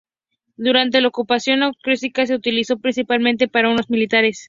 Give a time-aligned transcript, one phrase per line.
[0.55, 4.39] Durante la ocupación austriaca, se utilizó principalmente para usos militares.